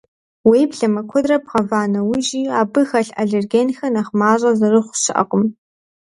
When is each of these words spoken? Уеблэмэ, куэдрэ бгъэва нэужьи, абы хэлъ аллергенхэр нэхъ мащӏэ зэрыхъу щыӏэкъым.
Уеблэмэ, 0.47 1.01
куэдрэ 1.09 1.37
бгъэва 1.43 1.81
нэужьи, 1.91 2.43
абы 2.61 2.81
хэлъ 2.89 3.13
аллергенхэр 3.21 3.91
нэхъ 3.93 4.11
мащӏэ 4.19 4.51
зэрыхъу 4.59 4.99
щыӏэкъым. 5.01 5.43